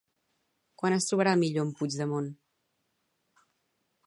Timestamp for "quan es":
0.83-1.05